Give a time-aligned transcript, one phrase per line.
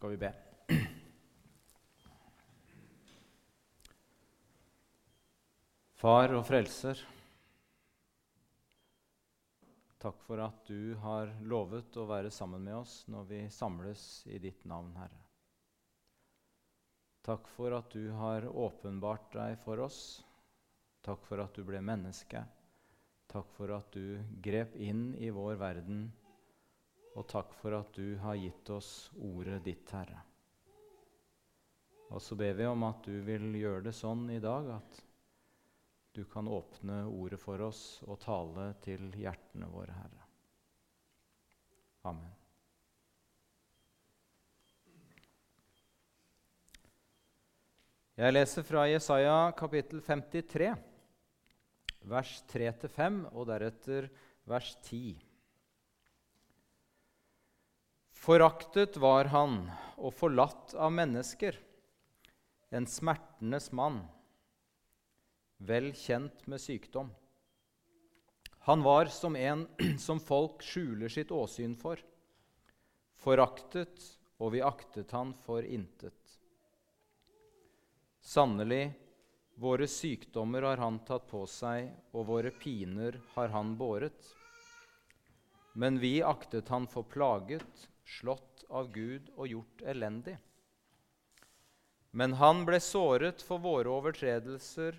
[0.00, 0.28] skal vi be.
[6.00, 7.02] Far og frelser,
[10.00, 14.40] takk for at du har lovet å være sammen med oss når vi samles i
[14.40, 15.20] ditt navn, Herre.
[17.20, 20.24] Takk for at du har åpenbart deg for oss.
[21.04, 22.40] Takk for at du ble menneske.
[23.28, 26.06] Takk for at du grep inn i vår verden.
[27.18, 30.22] Og takk for at du har gitt oss ordet ditt, Herre.
[32.10, 35.00] Og så ber vi om at du vil gjøre det sånn i dag at
[36.14, 40.26] du kan åpne ordet for oss og tale til hjertene våre, Herre.
[42.10, 42.36] Amen.
[48.20, 50.74] Jeg leser fra Jesaja kapittel 53,
[52.10, 54.10] vers 3-5, og deretter
[54.50, 55.29] vers 10.
[58.20, 59.62] Foraktet var han
[59.96, 61.56] og forlatt av mennesker,
[62.68, 64.02] en smertenes mann,
[65.56, 67.08] vel kjent med sykdom.
[68.68, 69.62] Han var som en
[70.06, 71.96] som folk skjuler sitt åsyn for,
[73.16, 74.04] foraktet,
[74.36, 76.34] og vi aktet han for intet.
[78.20, 78.90] Sannelig,
[79.56, 84.28] våre sykdommer har han tatt på seg, og våre piner har han båret.
[85.72, 90.36] Men vi aktet han for plaget, slått av Gud og gjort elendig.
[92.10, 94.96] Men han ble såret for våre overtredelser,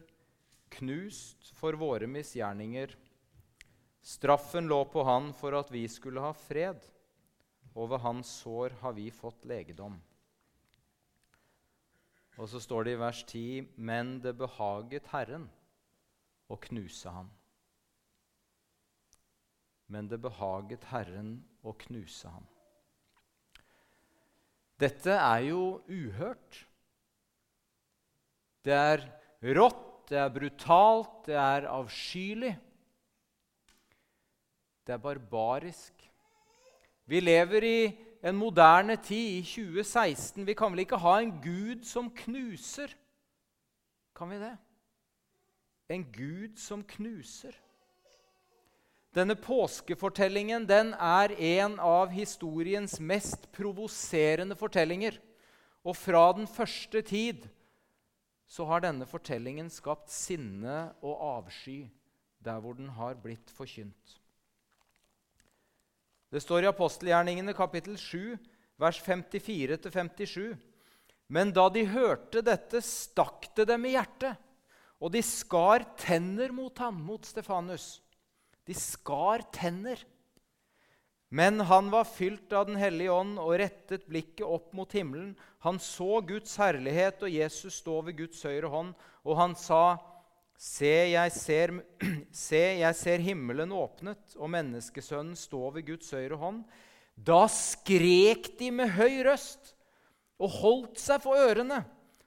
[0.71, 2.93] knust for våre misgjerninger.
[4.01, 6.79] Straffen lå på han for at vi skulle ha fred,
[7.75, 9.99] og ved hans sår har vi fått legedom.
[12.39, 15.49] Og så står det i vers 10.: Men det behaget Herren
[16.47, 17.29] å knuse ham.
[19.91, 22.47] Men det behaget Herren å knuse ham.
[24.81, 26.61] Dette er jo uhørt.
[28.65, 29.03] Det er
[29.57, 32.55] rått, det er brutalt, det er avskyelig.
[34.85, 35.93] Det er barbarisk.
[37.05, 37.79] Vi lever i
[38.23, 40.45] en moderne tid, i 2016.
[40.47, 42.93] Vi kan vel ikke ha en gud som knuser?
[44.17, 44.55] Kan vi det?
[45.89, 47.55] En gud som knuser.
[49.11, 55.17] Denne påskefortellingen den er en av historiens mest provoserende fortellinger.
[55.83, 57.47] Og fra den første tid
[58.47, 61.89] så har denne fortellingen skapt sinne og avsky
[62.41, 64.17] der hvor den har blitt forkynt.
[66.31, 68.37] Det står i apostelgjerningene kapittel 7,
[68.79, 70.53] vers 54-57.
[71.31, 74.39] Men da de hørte dette, stakk det dem i hjertet,
[74.99, 77.99] og de skar tenner mot ham, mot Stefanus.
[78.67, 80.01] De skar tenner.
[81.31, 85.31] Men han var fylt av Den hellige ånd og rettet blikket opp mot himmelen.
[85.63, 88.91] Han så Guds herlighet og Jesus stå ved Guds høyre hånd,
[89.23, 89.97] og han sa,
[90.61, 91.71] Se jeg, ser,
[92.47, 96.59] se, jeg ser himmelen åpnet og menneskesønnen stå ved Guds høyre hånd.
[97.15, 99.71] Da skrek de med høy røst
[100.41, 101.79] og holdt seg for ørene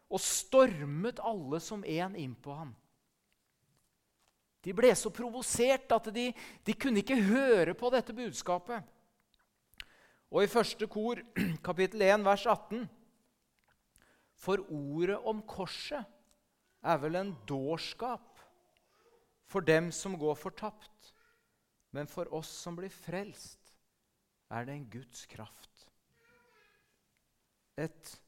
[0.09, 2.73] og stormet alle som en inn på ham.
[4.65, 6.31] De ble så provosert at de,
[6.65, 8.81] de kunne ikke høre på dette budskapet.
[10.33, 11.21] Og i første kor,
[11.69, 12.87] kapittel 1, vers 18
[14.45, 16.05] For ordet om korset
[16.85, 18.41] er vel en dårskap
[19.49, 21.13] for dem som går fortapt.
[21.95, 23.61] Men for oss som blir frelst,
[24.51, 25.87] er det en Guds kraft.
[27.79, 28.19] Et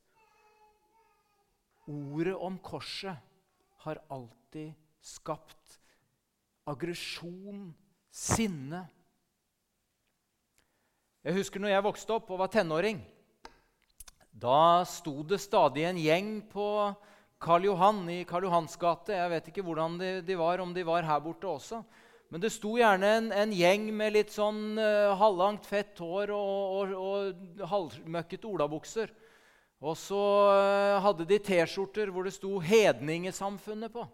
[1.86, 3.14] Ordet om korset
[3.84, 5.76] har alltid skapt
[6.66, 7.70] aggresjon,
[8.10, 8.82] sinne.
[11.26, 13.00] Jeg husker når jeg vokste opp og var tenåring.
[14.36, 16.66] Da sto det stadig en gjeng på
[17.42, 19.14] Karl Johan i Karl Johans gate.
[19.16, 21.80] Jeg vet ikke hvordan de, de, var, om de var her borte også.
[22.32, 26.76] Men det sto gjerne en, en gjeng med litt sånn uh, halvlangt, fett hår og,
[26.76, 29.12] og, og halvmøkkete olabukser.
[29.80, 34.08] Og så uh, hadde de T-skjorter hvor det sto 'Hedningesamfunnet' på.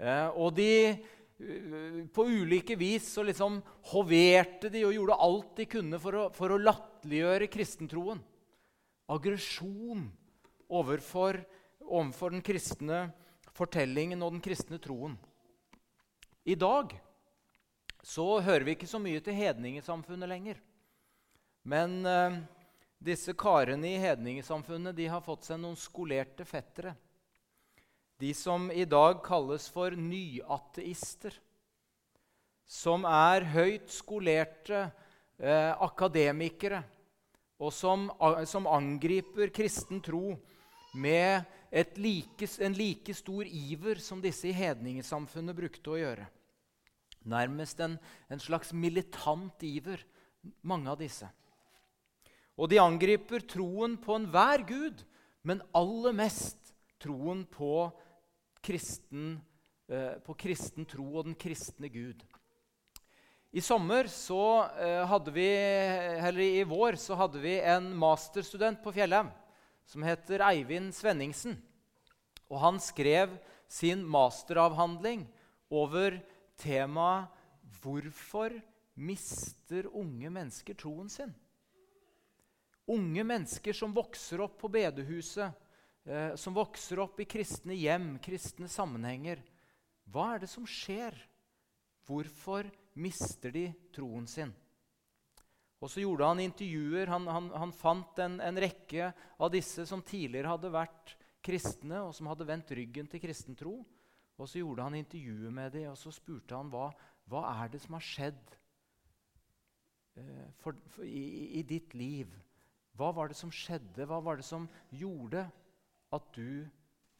[0.00, 0.96] Uh, og de
[2.14, 3.56] På ulike vis så liksom
[3.90, 8.20] hoverte de og gjorde alt de kunne for å, for å latterliggjøre kristentroen.
[9.10, 10.06] Aggresjon
[10.70, 11.40] overfor
[11.84, 13.08] overfor den kristne
[13.54, 15.16] fortellingen og den kristne troen.
[16.44, 16.92] I dag
[18.04, 20.58] så hører vi ikke så mye til hedningesamfunnet lenger.
[21.64, 22.40] Men eh,
[23.00, 26.92] disse karene i hedningesamfunnet de har fått seg noen skolerte fettere.
[28.24, 31.34] De som i dag kalles for nyateister.
[32.64, 34.86] Som er høyt skolerte
[35.36, 36.80] eh, akademikere
[37.60, 38.06] og som,
[38.48, 40.38] som angriper kristen tro
[40.96, 41.44] med
[42.00, 46.24] like, en like stor iver som disse i hedningesamfunnet brukte å gjøre.
[47.28, 47.98] Nærmest en,
[48.32, 50.00] en slags militant iver,
[50.62, 51.28] mange av disse.
[52.56, 55.04] Og de angriper troen på enhver gud,
[55.44, 56.72] men aller mest
[57.04, 57.90] troen på
[58.64, 59.36] kristen,
[59.88, 62.24] eh, på kristen tro og den kristne Gud.
[63.54, 68.92] I sommer så eh, hadde vi, eller i vår så hadde vi en masterstudent på
[68.96, 69.30] Fjellheim
[69.86, 71.58] som heter Eivind Svenningsen.
[72.50, 73.36] Og han skrev
[73.70, 75.26] sin masteravhandling
[75.70, 76.18] over
[76.60, 77.30] temaet
[77.84, 78.54] 'Hvorfor
[78.94, 81.34] mister unge mennesker troen sin?'
[82.88, 85.52] Unge mennesker som vokser opp på bedehuset,
[86.04, 89.42] eh, som vokser opp i kristne hjem, kristne sammenhenger.
[90.10, 91.16] Hva er det som skjer?
[92.04, 92.68] Hvorfor
[93.00, 94.52] mister de troen sin?
[95.80, 97.10] Og så gjorde han intervjuer.
[97.12, 102.14] Han, han, han fant en, en, rekke av disse som tidligere hadde vært kristne, og
[102.16, 103.78] som hadde vendt ryggen til kristen tro.
[104.40, 106.88] Og så gjorde han intervjuer med dem, og så spurte han hva,
[107.30, 108.56] hva er det som har skjedd
[110.20, 112.32] eh, for, for, i, i ditt liv
[112.94, 114.06] hva var det som skjedde?
[114.06, 115.44] Hva var det som gjorde
[116.14, 116.64] at du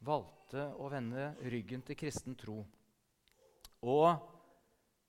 [0.05, 2.61] valgte å vende ryggen til kristen tro?
[3.85, 4.07] Og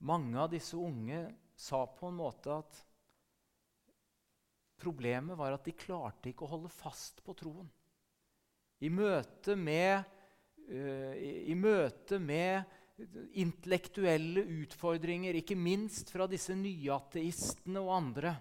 [0.07, 1.23] mange av disse unge
[1.57, 2.83] sa på en måte at
[4.77, 7.69] problemet var at de klarte ikke å holde fast på troen.
[8.85, 10.05] I møte med,
[10.69, 12.67] uh, i, i møte med
[13.37, 18.33] intellektuelle utfordringer, ikke minst fra disse nyateistene og andre,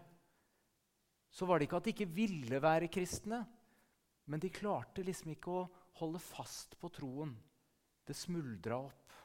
[1.35, 3.41] så var det ikke at de ikke ville være kristne,
[4.25, 5.67] men de klarte liksom ikke å
[6.01, 7.35] holde fast på troen.
[8.05, 9.15] Det smuldra opp,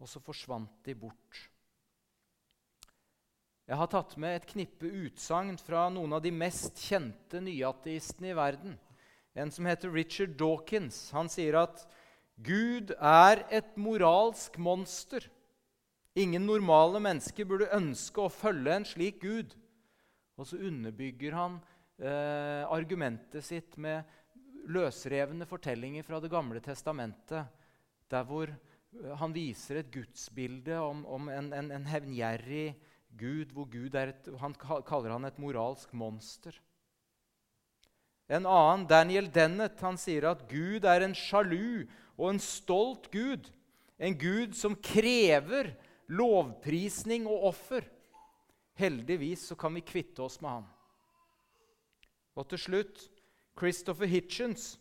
[0.00, 1.42] og så forsvant de bort.
[3.64, 8.36] Jeg har tatt med et knippe utsagn fra noen av de mest kjente nyateistene i
[8.36, 8.74] verden.
[9.32, 11.08] En som heter Richard Dawkins.
[11.16, 11.86] Han sier at
[12.44, 15.24] Gud er et moralsk monster.
[16.14, 19.56] Ingen normale mennesker burde ønske å følge en slik Gud.
[20.36, 21.56] Og så underbygger han
[22.00, 24.04] eh, argumentet sitt med
[24.70, 27.46] løsrevne fortellinger fra Det gamle testamentet,
[28.10, 32.74] der hvor eh, han viser et gudsbilde om, om en, en, en, hevngjerrig
[33.14, 36.56] Gud, hvor Gud et, han kaller han et moralsk monster.
[38.26, 41.84] En annen, Daniel Dennett, han sier at Gud er en sjalu
[42.16, 43.50] og en stolt Gud.
[44.00, 45.74] En Gud som krever
[46.08, 47.84] lovprisning og offer.
[48.80, 50.70] Heldigvis så kan vi kvitte oss med han.
[52.34, 53.04] Og til slutt
[53.58, 54.74] Christopher Hitchens,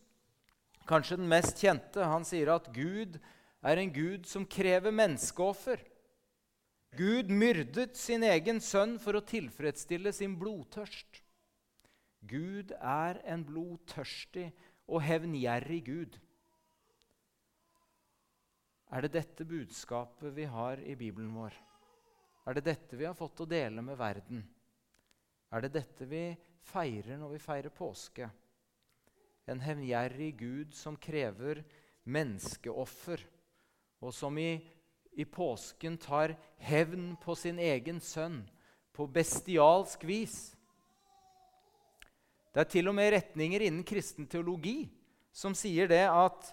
[0.90, 2.02] kanskje den mest kjente.
[2.02, 3.20] Han sier at Gud
[3.64, 5.82] er en gud som krever menneskeoffer.
[6.98, 11.22] Gud myrdet sin egen sønn for å tilfredsstille sin blodtørst.
[12.30, 14.52] Gud er en blodtørstig
[14.88, 16.18] og hevngjerrig Gud.
[18.94, 21.56] Er det dette budskapet vi har i Bibelen vår?
[22.46, 24.44] Er det dette vi har fått å dele med verden?
[25.50, 26.28] Er det dette vi
[26.70, 28.30] feirer når vi feirer påske?
[29.50, 31.64] En hevngjerrig Gud som krever
[32.08, 33.22] menneskeoffer,
[34.04, 34.58] og som i,
[35.16, 38.42] i påsken tar hevn på sin egen sønn
[38.94, 40.38] på bestialsk vis.
[42.54, 44.86] Det er til og med retninger innen kristen teologi
[45.34, 46.52] som sier det at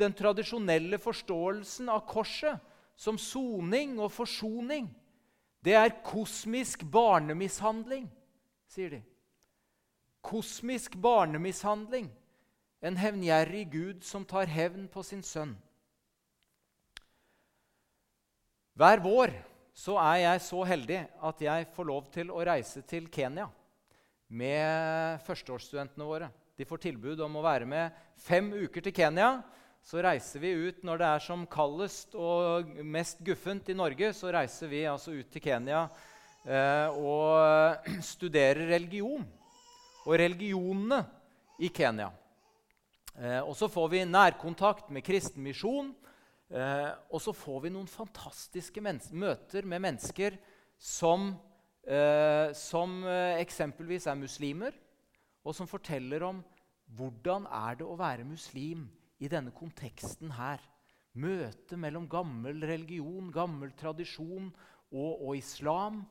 [0.00, 2.62] den tradisjonelle forståelsen av korset
[2.96, 4.88] som soning og forsoning
[5.60, 8.06] det er kosmisk barnemishandling,
[8.70, 9.00] sier de.
[10.20, 12.10] Kosmisk barnemishandling.
[12.80, 15.52] En hevngjerrig Gud som tar hevn på sin sønn.
[18.80, 19.34] Hver vår
[19.76, 23.50] så er jeg så heldig at jeg får lov til å reise til Kenya
[24.32, 26.30] med førsteårsstudentene våre.
[26.56, 29.40] De får tilbud om å være med fem uker til Kenya
[29.86, 34.12] så reiser vi ut når det er som kaldest og mest guffent i Norge.
[34.16, 35.86] Så reiser vi altså ut til Kenya
[36.44, 39.24] eh, og studerer religion
[40.10, 41.04] og religionene
[41.62, 42.10] i Kenya.
[43.14, 45.92] Eh, og så får vi nærkontakt med kristen misjon.
[46.50, 50.38] Eh, og så får vi noen fantastiske møter med mennesker
[50.74, 51.30] som,
[51.86, 54.74] eh, som eh, eksempelvis er muslimer,
[55.44, 56.42] og som forteller om
[56.90, 58.88] hvordan er det å være muslim
[59.22, 60.58] i denne konteksten her.
[61.14, 64.50] Møtet mellom gammel religion, gammel tradisjon
[64.90, 66.02] og, og islam.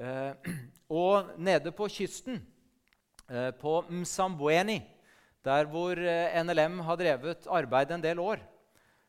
[0.00, 0.32] Eh,
[1.02, 2.40] og nede på kysten,
[3.60, 4.82] på Msambweni,
[5.44, 8.40] der hvor eh, NLM har drevet arbeid en del år,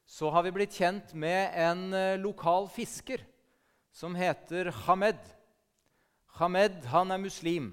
[0.06, 3.24] så har vi blitt kjent med en eh, lokal fisker
[3.96, 5.22] som heter Hamed.
[6.38, 7.72] Hamed han er muslim.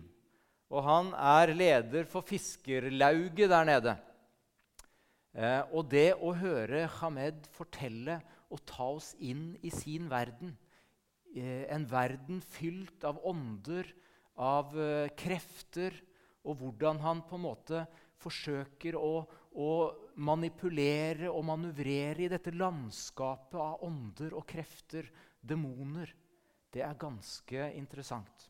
[0.73, 3.97] Og han er leder for fiskerlauget der nede.
[5.35, 8.21] Eh, og det å høre Hamed fortelle
[8.53, 10.55] og ta oss inn i sin verden,
[11.35, 13.89] eh, en verden fylt av ånder,
[14.37, 15.93] av eh, krefter,
[16.43, 17.85] og hvordan han på en måte
[18.23, 19.23] forsøker å,
[19.59, 19.71] å
[20.23, 25.09] manipulere og manøvrere i dette landskapet av ånder og krefter,
[25.43, 26.11] demoner,
[26.73, 28.49] det er ganske interessant.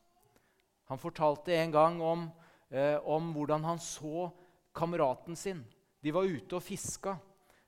[0.91, 2.27] Han fortalte en gang om,
[2.69, 4.29] eh, om hvordan han så
[4.75, 5.63] kameraten sin.
[6.03, 7.17] De var ute og fiska.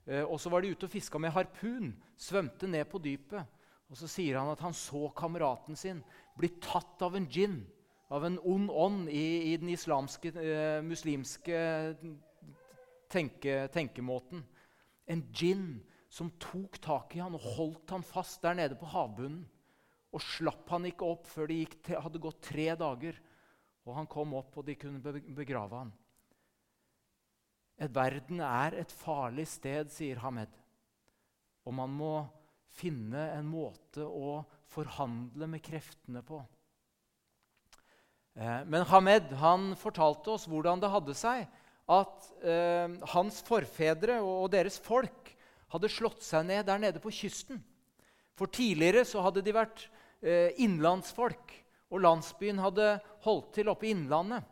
[0.05, 1.93] Eh, og så var de ute og fiska med harpun.
[2.17, 3.45] Svømte ned på dypet.
[3.89, 6.03] Og så sier han at han så kameraten sin
[6.37, 7.61] bli tatt av en djinn,
[8.13, 11.59] av en ond ånd i, i den islamske, eh, muslimske
[13.09, 14.43] tenke, tenkemåten.
[15.09, 19.43] En djinn som tok tak i han og holdt han fast der nede på havbunnen.
[20.15, 23.17] Og slapp han ikke opp før det hadde gått tre dager.
[23.85, 25.01] Og han kom opp, og de kunne
[25.35, 25.91] begrave han.
[27.75, 30.53] Et verden er et farlig sted, sier Hamed.
[31.67, 32.13] Og man må
[32.75, 34.39] finne en måte å
[34.71, 36.39] forhandle med kreftene på.
[38.35, 41.45] Eh, men Hamed han fortalte oss hvordan det hadde seg
[41.85, 45.31] at eh, hans forfedre og deres folk
[45.73, 47.61] hadde slått seg ned der nede på kysten.
[48.35, 49.85] For tidligere så hadde de vært
[50.25, 51.53] eh, innlandsfolk,
[51.93, 54.43] og landsbyen hadde holdt til oppe i innlandet.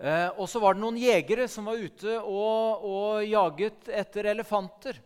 [0.00, 5.00] Eh, og så var det noen jegere som var ute og, og, jaget etter elefanter.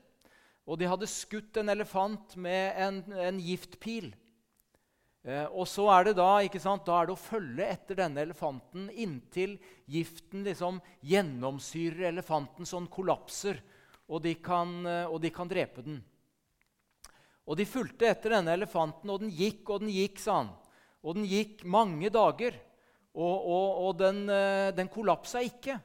[0.64, 4.12] Og de hadde skutt en elefant med en, en giftpil.
[5.24, 8.20] Eh, og så er det da, ikke sant, da er det å følge etter denne
[8.26, 9.54] elefanten inntil
[9.88, 13.62] giften liksom gjennomsyrer elefanten så den kollapser,
[14.04, 16.02] og de, kan, eh, og de kan drepe den.
[17.48, 20.52] Og de fulgte etter denne elefanten, og den gikk og den gikk, sa han.
[21.04, 22.60] Og den gikk mange dager,
[23.14, 25.78] og, og, og den, eh, den kollapsa ikke.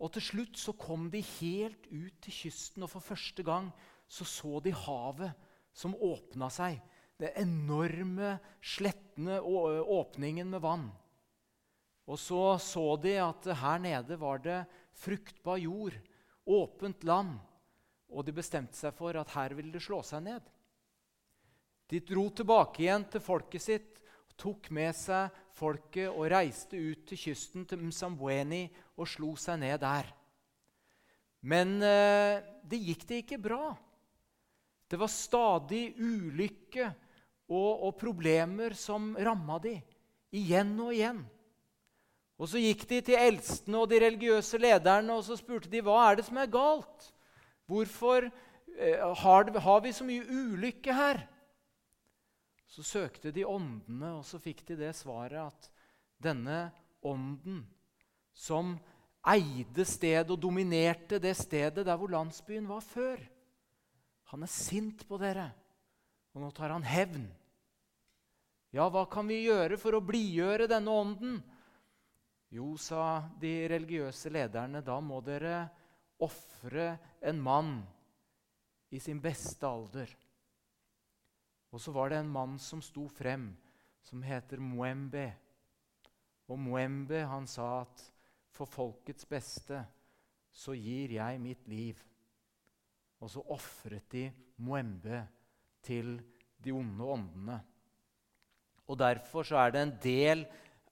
[0.00, 3.68] Og til slutt så kom de helt ut til kysten, og for første gang
[4.08, 5.32] så så de havet
[5.76, 6.80] som åpna seg
[7.20, 10.88] den enorme, slettende åpningen med vann.
[12.06, 14.60] Og så så de at her nede var det
[14.94, 15.96] fruktbar jord,
[16.46, 17.38] åpent land.
[18.12, 20.44] Og de bestemte seg for at her ville det slå seg ned.
[21.90, 23.92] De dro tilbake igjen til folket sitt,
[24.36, 28.66] tok med seg folket og reiste ut til kysten til Msambweni
[28.98, 30.10] og slo seg ned der.
[31.46, 33.70] Men eh, det gikk det ikke bra.
[34.86, 36.90] Det var stadig ulykke
[37.48, 39.76] og, og problemer som ramma de
[40.34, 41.22] igjen og igjen.
[42.36, 46.02] Og Så gikk de til eldstene og de religiøse lederne og så spurte de, hva
[46.10, 47.06] er det som er galt.
[47.66, 51.22] Hvorfor eh, har, har, vi så mye ulykke her?
[52.66, 55.70] Så søkte de åndene, og så fikk de det svaret at
[56.20, 56.66] denne
[57.06, 57.62] ånden
[58.36, 58.74] som
[59.26, 63.16] eide stedet og dominerte det stedet der hvor landsbyen var før,
[64.30, 65.50] han er sint på dere.
[66.36, 67.24] Og nå tar han hevn.
[68.76, 71.38] Ja, hva kan vi gjøre for å blidgjøre denne ånden?
[72.52, 75.62] Jo, sa de religiøse lederne, da må dere
[76.20, 76.90] ofre
[77.24, 77.78] en mann
[78.92, 80.12] i sin beste alder.
[81.72, 83.48] Og så var det en mann som sto frem,
[84.04, 85.30] som heter Mwembe.
[86.52, 88.04] Og Mwembe han sa at
[88.52, 89.80] for folkets beste
[90.52, 91.96] så gir jeg mitt liv.
[93.24, 94.28] Og så ofret de
[94.60, 95.24] Mwembe
[95.86, 96.16] til
[96.62, 97.60] de onde åndene.
[98.86, 100.44] Og Derfor så er det en del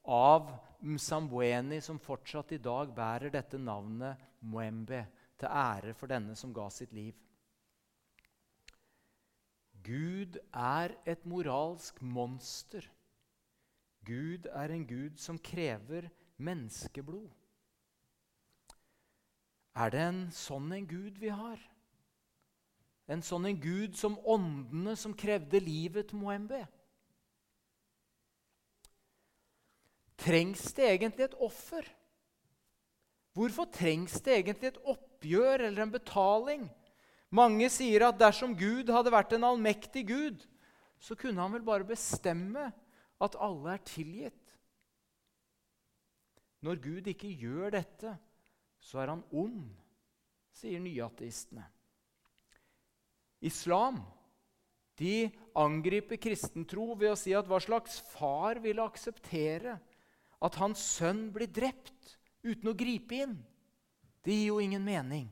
[0.04, 0.48] av
[0.84, 5.06] Msambweni som fortsatt i dag bærer dette navnet Mwembe,
[5.38, 7.14] til ære for denne som ga sitt liv.
[9.84, 12.86] Gud er et moralsk monster.
[14.04, 17.32] Gud er en gud som krever menneskeblod.
[19.74, 21.60] Er det en sånn en gud vi har?
[23.10, 26.62] En sånn en gud som åndene som krevde livet til Moembe.
[30.24, 31.84] Trengs det egentlig et offer?
[33.34, 36.64] Hvorfor trengs det egentlig et oppgjør eller en betaling?
[37.34, 40.44] Mange sier at dersom Gud hadde vært en allmektig Gud,
[41.02, 42.70] så kunne han vel bare bestemme
[43.20, 44.54] at alle er tilgitt.
[46.64, 48.14] Når Gud ikke gjør dette,
[48.80, 49.66] så er han ond,
[50.54, 51.66] sier nyateistene.
[53.44, 54.00] Islam
[54.98, 59.76] de angriper kristentro ved å si at hva slags far ville akseptere
[60.44, 63.34] at hans sønn blir drept uten å gripe inn?
[64.24, 65.26] Det gir jo ingen mening.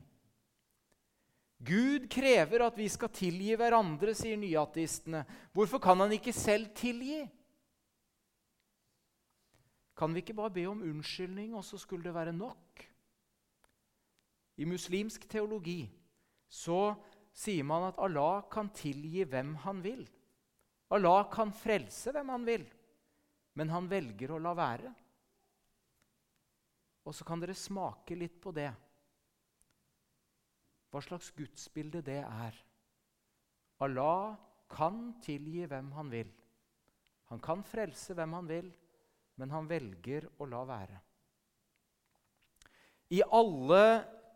[1.63, 5.23] Gud krever at vi skal tilgi hverandre, sier nyateistene.
[5.55, 7.23] Hvorfor kan han ikke selv tilgi?
[9.95, 12.83] Kan vi ikke bare be om unnskyldning, og så skulle det være nok?
[14.59, 15.87] I muslimsk teologi
[16.51, 16.93] så
[17.33, 20.03] sier man at Allah kan tilgi hvem han vil.
[20.93, 22.65] Allah kan frelse hvem han vil,
[23.57, 24.93] men han velger å la være.
[27.03, 28.69] Og så kan dere smake litt på det.
[30.93, 32.59] Hva slags gudsbilde det er.
[33.83, 34.37] Allah
[34.69, 36.29] kan tilgi hvem han vil.
[37.33, 38.69] Han kan frelse hvem han vil,
[39.41, 40.99] men han velger å la være.
[43.13, 43.83] I alle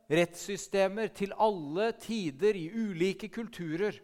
[0.07, 3.97] rettssystemer til alle tider i ulike kulturer,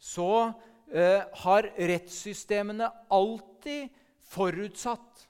[0.00, 0.50] så
[0.92, 3.90] eh, har rettssystemene alltid
[4.30, 5.26] forutsatt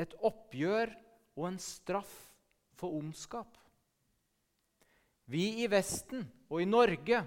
[0.00, 0.92] et oppgjør
[1.38, 2.12] og en straff
[2.76, 3.48] for ondskap.
[5.30, 7.22] Vi i Vesten og i Norge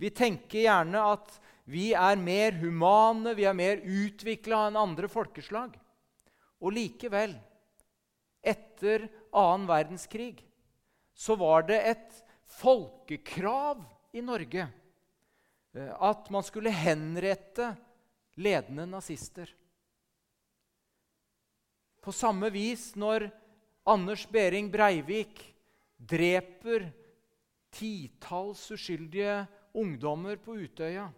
[0.00, 1.36] vi tenker gjerne at
[1.70, 5.76] vi er mer humane, vi er mer utvikla enn andre folkeslag.
[6.64, 7.36] Og likevel,
[8.44, 10.42] etter annen verdenskrig,
[11.14, 12.20] så var det et
[12.58, 14.66] folkekrav i Norge
[15.74, 17.72] eh, at man skulle henrette
[18.34, 19.48] ledende nazister.
[22.02, 23.30] På samme vis når
[23.88, 25.40] Anders Behring Breivik
[25.96, 26.90] dreper
[27.74, 29.44] titalls uskyldige
[29.74, 31.08] ungdommer på Utøya,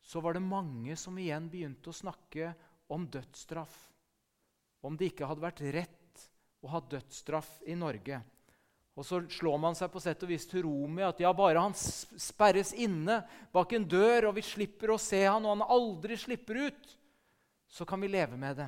[0.00, 2.54] så var det mange som igjen begynte å snakke
[2.88, 3.76] om dødsstraff.
[4.80, 6.24] Om det ikke hadde vært rett
[6.64, 8.22] å ha dødsstraff i Norge.
[8.98, 11.60] Og så slår man seg på sett og vis til ro med at ja, bare
[11.62, 13.20] han sperres inne
[13.54, 16.90] bak en dør, og vi slipper å se han, og han aldri slipper ut,
[17.70, 18.66] så kan vi leve med det.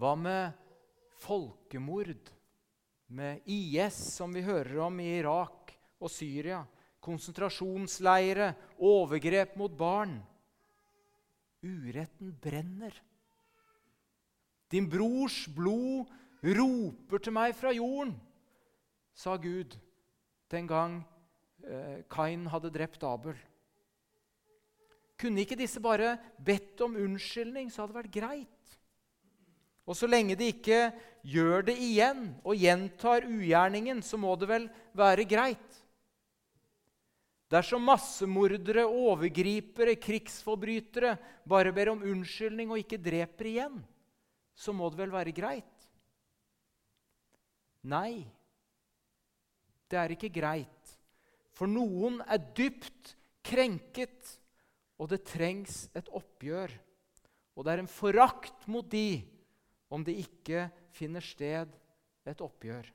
[0.00, 0.56] Hva med
[1.20, 2.32] folkemord?
[3.06, 6.64] Med IS, som vi hører om i Irak og Syria?
[7.04, 10.16] Konsentrasjonsleire, overgrep mot barn?
[11.60, 12.96] Uretten brenner.
[14.72, 16.08] Din brors blod
[16.42, 18.14] roper til meg fra jorden,
[19.16, 19.76] sa Gud
[20.52, 21.00] den gang
[21.64, 23.36] eh, Kain hadde drept Abel.
[25.16, 28.76] Kunne ikke disse bare bedt om unnskyldning, så hadde det vært greit?
[29.86, 30.90] Og så lenge de ikke
[31.26, 35.82] gjør det igjen og gjentar ugjerningen, så må det vel være greit?
[37.46, 41.14] Dersom massemordere, overgripere, krigsforbrytere
[41.46, 43.78] bare ber om unnskyldning og ikke dreper igjen,
[44.58, 45.75] så må det vel være greit?
[47.86, 48.26] Nei,
[49.86, 50.94] det er ikke greit.
[51.56, 53.14] For noen er dypt
[53.46, 54.34] krenket,
[54.98, 56.72] og det trengs et oppgjør.
[57.56, 59.22] Og det er en forakt mot de
[59.92, 61.70] om det ikke finner sted
[62.26, 62.88] et oppgjør.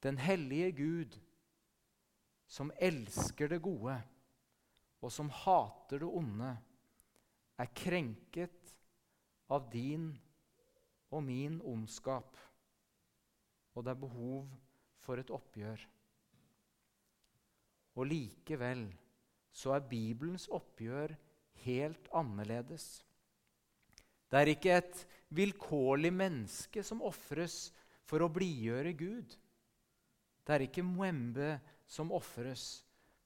[0.00, 1.18] Den hellige Gud,
[2.48, 3.98] som elsker det gode,
[5.00, 6.54] og som hater det onde,
[7.60, 8.72] er krenket
[9.52, 10.08] av din
[11.12, 12.38] og min ondskap
[13.80, 14.48] og det er behov
[15.00, 15.80] for et oppgjør.
[17.96, 18.82] Og likevel
[19.56, 21.14] så er Bibelens oppgjør
[21.64, 23.00] helt annerledes.
[24.28, 25.00] Det er ikke et
[25.32, 27.70] vilkårlig menneske som ofres
[28.04, 29.32] for å blidgjøre Gud.
[30.44, 31.54] Det er ikke Mwembe
[31.88, 32.82] som ofres,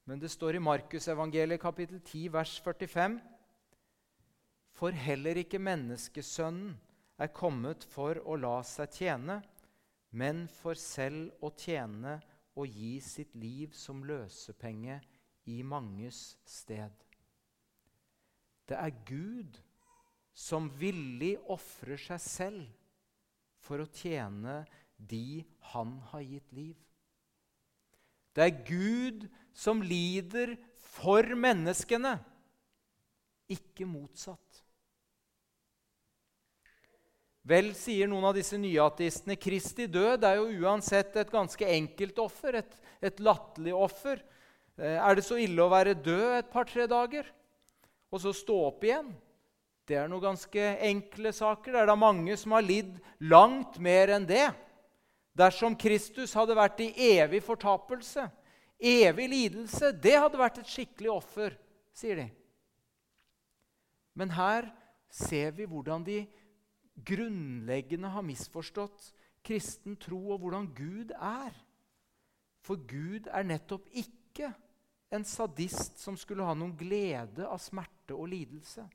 [0.07, 3.19] men det står i Markusevangeliet kapittel 10, vers 45.
[4.75, 6.77] For heller ikke menneskesønnen
[7.19, 9.41] er kommet for å la seg tjene,
[10.15, 12.17] men for selv å tjene
[12.55, 15.01] og gi sitt liv som løsepenge
[15.51, 16.93] i manges sted.
[18.65, 19.59] Det er Gud
[20.35, 22.65] som villig ofrer seg selv
[23.65, 24.63] for å tjene
[24.97, 26.75] de han har gitt liv.
[28.35, 30.55] Det er Gud som lider
[30.95, 32.17] for menneskene,
[33.51, 34.64] ikke motsatt.
[37.45, 42.57] Vel, sier noen av disse nyateistene, Kristi død er jo uansett et ganske enkelt offer,
[42.63, 42.71] et,
[43.05, 44.23] et latterlig offer.
[44.79, 47.29] Eh, er det så ille å være død et par-tre dager
[48.09, 49.11] og så stå opp igjen?
[49.85, 51.75] Det er noen ganske enkle saker.
[51.75, 54.47] Det er da mange som har lidd langt mer enn det.
[55.37, 58.25] Dersom Kristus hadde vært i evig fortapelse,
[58.79, 61.53] evig lidelse, det hadde vært et skikkelig offer,
[61.93, 62.25] sier de.
[64.17, 64.71] Men her
[65.13, 66.23] ser vi hvordan de
[66.95, 69.11] grunnleggende har misforstått
[69.45, 71.53] kristen tro og hvordan Gud er.
[72.65, 74.51] For Gud er nettopp ikke
[75.13, 78.85] en sadist som skulle ha noen glede av smerte og lidelse.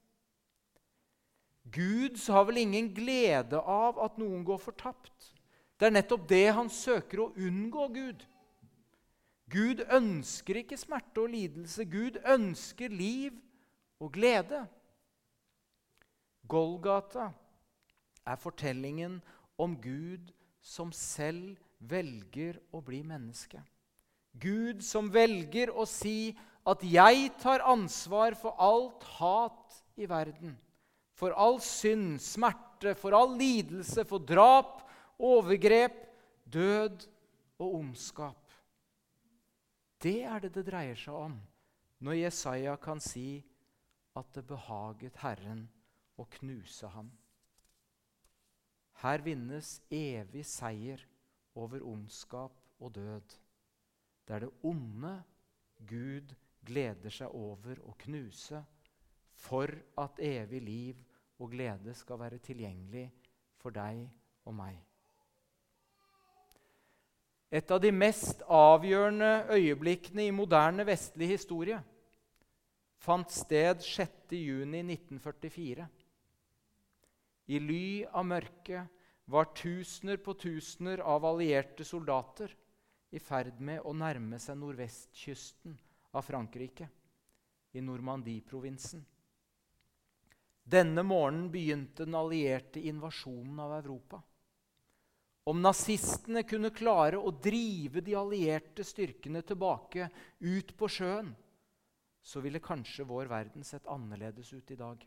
[1.70, 5.30] Gud har vel ingen glede av at noen går fortapt.
[5.78, 8.24] Det er nettopp det han søker å unngå Gud.
[9.50, 11.86] Gud ønsker ikke smerte og lidelse.
[11.90, 13.38] Gud ønsker liv
[14.02, 14.64] og glede.
[16.50, 17.30] Golgata
[18.30, 19.18] er fortellingen
[19.60, 20.30] om Gud
[20.62, 23.60] som selv velger å bli menneske.
[24.40, 30.56] Gud som velger å si at 'jeg tar ansvar for alt hat i verden',
[31.14, 34.88] for all synd, smerte, for all lidelse, for drap,
[35.18, 36.06] overgrep,
[36.48, 37.06] død
[37.58, 38.36] og ondskap.
[40.00, 41.40] Det er det det dreier seg om
[42.00, 43.44] når Jesaja kan si
[44.16, 45.68] at det behaget Herren
[46.16, 47.10] å knuse ham.
[49.00, 51.00] Her vinnes evig seier
[51.56, 53.36] over ondskap og død.
[54.28, 55.22] Det er det onde
[55.88, 56.34] Gud
[56.66, 58.60] gleder seg over å knuse
[59.40, 61.00] for at evig liv
[61.40, 63.08] og glede skal være tilgjengelig
[63.60, 64.04] for deg
[64.44, 64.76] og meg.
[67.50, 71.80] Et av de mest avgjørende øyeblikkene i moderne vestlig historie
[73.00, 75.88] fant sted 6.6.1944.
[77.50, 82.52] I ly av mørket var tusener på tusener av allierte soldater
[83.10, 85.74] i ferd med å nærme seg nordvestkysten
[86.14, 86.86] av Frankrike,
[87.74, 89.02] i Normandie-provinsen.
[90.62, 94.22] Denne morgenen begynte den allierte invasjonen av Europa.
[95.50, 101.32] Om nazistene kunne klare å drive de allierte styrkene tilbake ut på sjøen,
[102.22, 105.02] så ville kanskje vår verden sett annerledes ut i dag.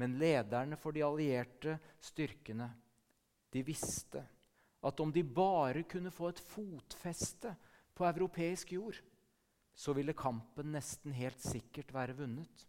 [0.00, 2.70] Men lederne for de allierte styrkene
[3.52, 4.22] de visste
[4.80, 7.52] at om de bare kunne få et fotfeste
[7.92, 8.96] på europeisk jord,
[9.76, 12.64] så ville kampen nesten helt sikkert være vunnet.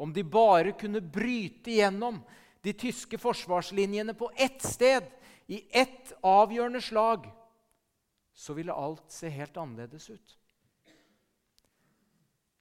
[0.00, 2.22] Om de bare kunne bryte gjennom
[2.64, 5.04] de tyske forsvarslinjene på ett sted,
[5.52, 7.26] i ett avgjørende slag,
[8.32, 10.36] så ville alt se helt annerledes ut.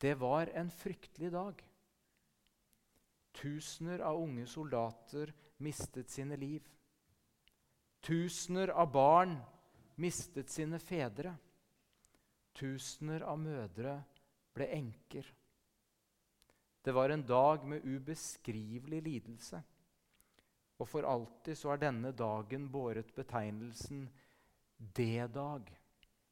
[0.02, 1.62] Det var en fryktelig dag.
[3.32, 6.68] Tusener av unge soldater mistet sine liv.
[8.02, 9.38] Tusener av barn
[9.96, 11.36] mistet sine fedre.
[12.58, 14.00] Tusener av mødre
[14.56, 15.28] ble enker.
[16.82, 19.62] Det var en dag med ubeskrivelig lidelse.
[20.82, 24.08] Og for alltid så er denne dagen båret betegnelsen
[24.98, 25.70] D-dag.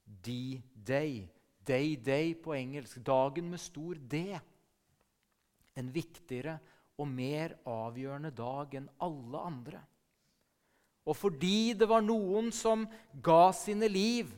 [0.03, 1.27] D-day.
[1.67, 2.97] Day-day på engelsk.
[3.05, 4.39] Dagen med stor D.
[5.77, 6.57] En viktigere
[6.99, 9.81] og mer avgjørende dag enn alle andre.
[11.07, 12.83] Og fordi det var noen som
[13.23, 14.29] ga sine liv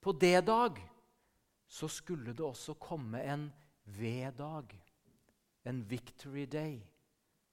[0.00, 0.78] på det dag,
[1.70, 3.50] så skulle det også komme en
[3.98, 4.72] V-dag,
[5.66, 6.80] en victory day,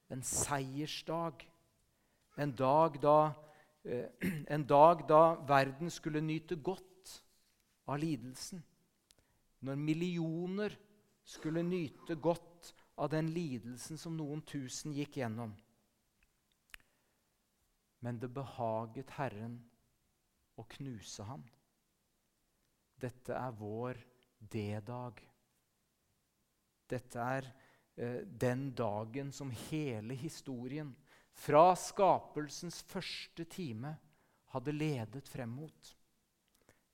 [0.10, 1.44] en seiersdag.
[2.38, 3.34] En dag da,
[3.84, 4.08] eh,
[4.54, 7.14] en dag da verden skulle nyte godt
[7.88, 8.62] av lidelsen.
[9.66, 10.78] Når millioner
[11.26, 12.47] skulle nyte godt
[12.98, 15.54] av den lidelsen som noen tusen gikk gjennom.
[18.02, 19.60] Men det behaget Herren
[20.58, 21.44] å knuse ham.
[22.98, 24.00] Dette er vår
[24.40, 25.22] D-dag.
[26.90, 27.50] Dette er
[27.96, 30.96] eh, den dagen som hele historien,
[31.38, 33.94] fra skapelsens første time,
[34.56, 35.94] hadde ledet frem mot.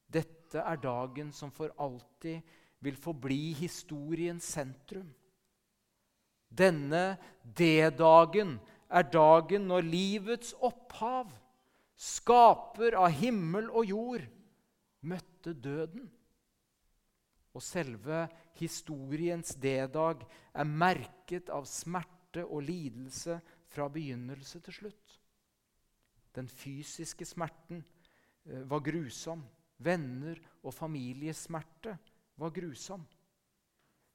[0.04, 2.42] Dette er dagen som for alltid
[2.84, 5.08] vil forbli historiens sentrum.
[6.54, 8.58] Denne D-dagen
[8.94, 11.32] er dagen når livets opphav,
[11.98, 14.28] skaper av himmel og jord,
[15.02, 16.06] møtte døden.
[17.54, 18.26] Og selve
[18.58, 23.40] historiens D-dag er merket av smerte og lidelse
[23.74, 25.18] fra begynnelse til slutt.
[26.34, 27.84] Den fysiske smerten
[28.46, 29.44] eh, var grusom.
[29.84, 31.98] Venner og familiesmerte
[32.40, 33.04] var grusom.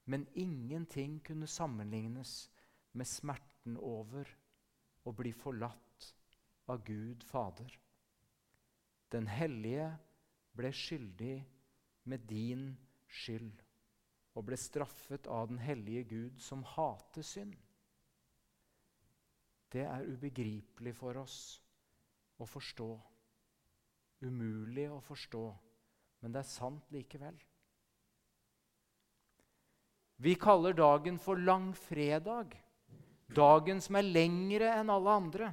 [0.08, 2.50] Men ingenting kunne sammenlignes
[2.96, 4.30] med smerten over
[5.04, 6.06] å bli forlatt
[6.72, 7.74] av Gud Fader.
[9.12, 9.90] Den hellige
[10.56, 11.36] ble skyldig
[12.08, 12.70] med din
[13.20, 13.60] skyld
[14.32, 17.56] og ble straffet av den hellige Gud som hater synd.
[19.68, 21.38] Det er ubegripelig for oss
[22.40, 22.88] å forstå.
[24.24, 25.44] Umulig å forstå,
[26.22, 27.36] men det er sant likevel.
[30.18, 32.56] Vi kaller dagen for langfredag.
[33.34, 35.50] Dagen som er lengre enn alle andre.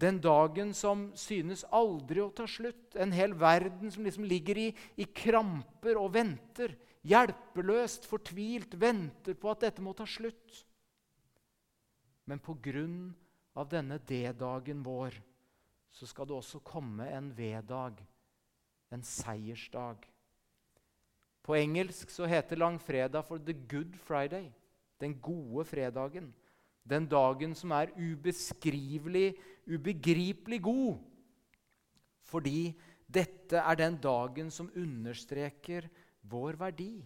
[0.00, 2.96] Den dagen som synes aldri å ta slutt.
[2.96, 6.72] En hel verden som liksom ligger i, i kramper og venter.
[7.04, 10.62] Hjelpeløst, fortvilt, venter på at dette må ta slutt.
[12.24, 13.10] Men på grunn
[13.58, 15.16] av denne D-dagen vår
[15.90, 17.98] så skal det også komme en V-dag,
[18.94, 20.06] en seiersdag.
[21.42, 24.50] På engelsk så heter langfredag for The Good Friday.
[25.00, 26.32] Den gode fredagen.
[26.84, 29.34] Den dagen som er ubeskrivelig,
[29.66, 30.98] ubegripelig god.
[32.30, 32.72] Fordi
[33.10, 35.88] dette er den dagen som understreker
[36.30, 37.00] vår verdi,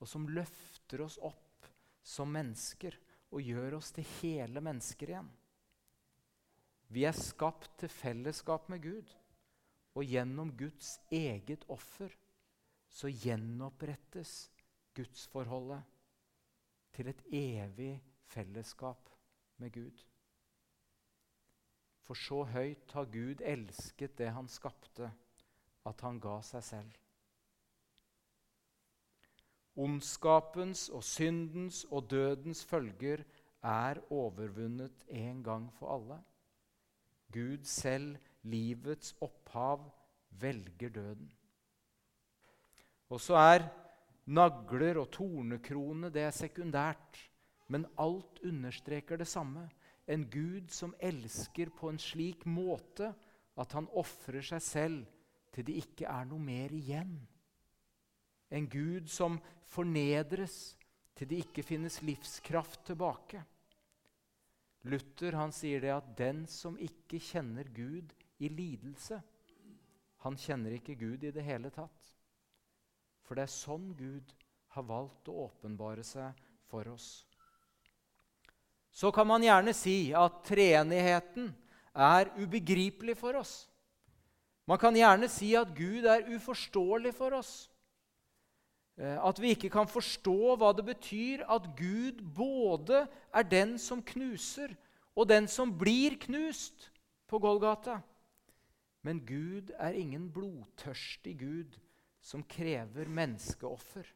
[0.00, 1.68] og som løfter oss opp
[2.02, 2.96] som mennesker
[3.30, 5.28] og gjør oss til hele mennesker igjen.
[6.90, 9.12] Vi er skapt til fellesskap med Gud,
[9.94, 12.10] og gjennom Guds eget offer
[12.90, 14.50] så gjenopprettes
[14.94, 15.82] gudsforholdet
[16.92, 17.92] til et evig
[18.30, 19.10] fellesskap
[19.62, 20.06] med Gud.
[22.02, 25.12] For så høyt har Gud elsket det han skapte,
[25.86, 26.96] at han ga seg selv.
[29.80, 33.22] Ondskapens og syndens og dødens følger
[33.62, 36.18] er overvunnet en gang for alle.
[37.32, 39.86] Gud selv, livets opphav,
[40.30, 41.30] velger døden.
[43.10, 43.66] Og så er
[44.30, 47.18] nagler og tornekrone det er sekundært,
[47.70, 49.66] men alt understreker det samme.
[50.10, 53.12] En Gud som elsker på en slik måte
[53.60, 55.04] at han ofrer seg selv
[55.54, 57.14] til det ikke er noe mer igjen.
[58.50, 59.38] En Gud som
[59.70, 60.76] fornedres
[61.18, 63.42] til det ikke finnes livskraft tilbake.
[64.88, 69.20] Luther han sier det at den som ikke kjenner Gud i lidelse,
[70.24, 72.14] han kjenner ikke Gud i det hele tatt.
[73.30, 74.34] For det er sånn Gud
[74.74, 76.34] har valgt å åpenbare seg
[76.66, 77.12] for oss
[78.90, 81.50] så kan man gjerne si at treenigheten
[81.94, 83.64] er ubegripelig for oss.
[84.66, 87.52] Man kan gjerne si at Gud er uforståelig for oss.
[88.98, 94.02] Eh, at vi ikke kan forstå hva det betyr at Gud både er den som
[94.02, 94.74] knuser,
[95.16, 96.90] og den som blir knust
[97.30, 98.00] på Golgata.
[99.02, 101.78] Men Gud er ingen blodtørstig Gud
[102.30, 104.06] som krever menneskeoffer.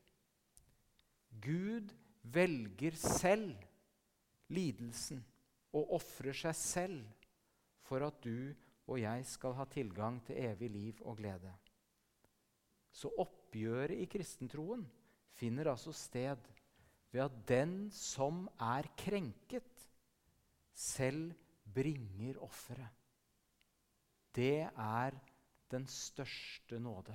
[1.42, 1.90] Gud
[2.22, 3.56] velger selv
[4.54, 5.24] lidelsen
[5.74, 7.30] og ofrer seg selv
[7.84, 11.50] for at du og jeg skal ha tilgang til evig liv og glede.
[12.94, 14.84] Så oppgjøret i kristentroen
[15.34, 16.38] finner altså sted
[17.10, 19.88] ved at den som er krenket,
[20.74, 21.32] selv
[21.74, 22.90] bringer offeret.
[24.34, 25.14] Det er
[25.70, 27.14] den største nåde.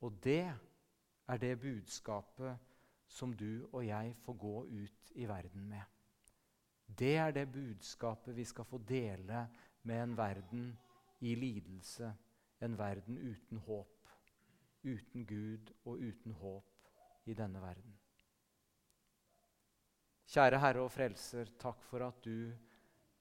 [0.00, 0.52] Og det
[1.28, 2.58] er det budskapet
[3.10, 5.82] som du og jeg får gå ut i verden med.
[6.98, 9.46] Det er det budskapet vi skal få dele
[9.82, 10.78] med en verden
[11.20, 12.12] i lidelse,
[12.60, 14.08] en verden uten håp,
[14.84, 17.98] uten Gud og uten håp i denne verden.
[20.30, 22.52] Kjære Herre og Frelser, takk for at du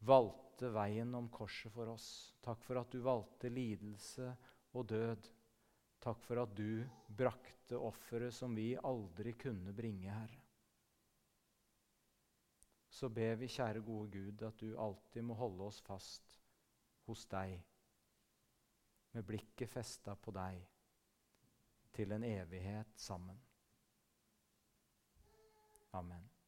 [0.06, 2.36] valgte veien om korset for oss.
[2.46, 4.30] Takk for at du valgte lidelse
[4.78, 5.30] og død
[6.00, 10.40] Takk for at du brakte offeret som vi aldri kunne bringe, Herre.
[12.90, 16.40] Så ber vi, kjære gode Gud, at du alltid må holde oss fast
[17.06, 17.60] hos deg,
[19.12, 20.64] med blikket festa på deg,
[21.94, 23.40] til en evighet sammen.
[25.98, 26.39] Amen.